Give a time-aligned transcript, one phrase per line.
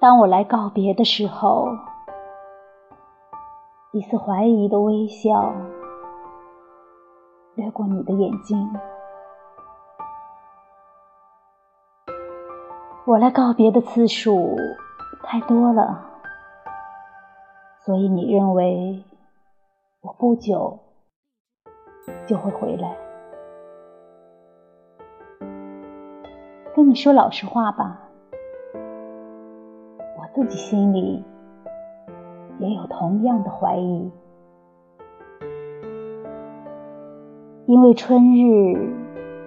[0.00, 1.66] 当我来告别的时候，
[3.90, 5.52] 一丝怀疑的微笑
[7.56, 8.70] 掠过你的眼睛。
[13.06, 14.54] 我来告别的次数
[15.24, 16.00] 太多了，
[17.84, 19.02] 所以你认为
[20.02, 20.78] 我不久
[22.24, 22.96] 就会回来。
[26.76, 28.07] 跟你说老实话吧。
[30.38, 31.24] 自己心里
[32.60, 34.08] 也有同样的怀疑，
[37.66, 38.94] 因为春日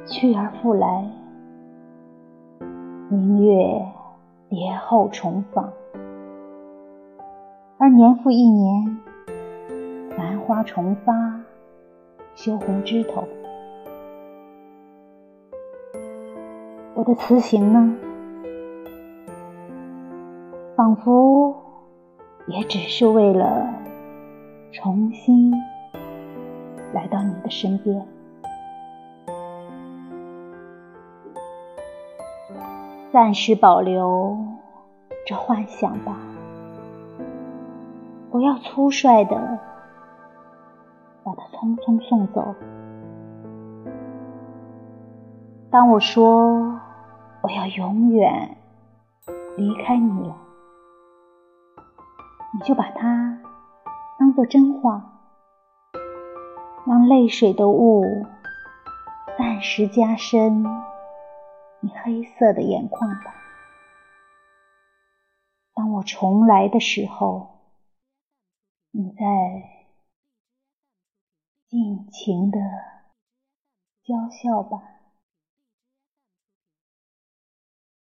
[0.05, 1.09] 去而复来，
[3.07, 3.85] 明月
[4.49, 5.71] 别后重访，
[7.77, 8.97] 而年复一年，
[10.17, 11.39] 繁花重发，
[12.35, 13.23] 羞红枝头。
[16.95, 17.95] 我的辞行呢？
[20.81, 21.55] 仿佛
[22.47, 23.71] 也只是为了
[24.71, 25.53] 重新
[26.91, 28.03] 来到你的身边，
[33.13, 34.35] 暂时保留
[35.23, 36.17] 这幻想吧，
[38.31, 39.59] 不要粗率的
[41.23, 42.55] 把它匆匆送走。
[45.69, 46.81] 当我说
[47.43, 48.57] 我要永远
[49.55, 50.35] 离开你了。
[52.63, 53.41] 就把它
[54.19, 55.19] 当做真话，
[56.85, 58.03] 让泪水的雾
[59.37, 60.63] 暂时加深
[61.79, 63.35] 你黑色的眼眶吧。
[65.73, 67.73] 当我重来的时候，
[68.91, 69.25] 你在
[71.67, 72.59] 尽情的
[74.03, 75.00] 娇笑吧。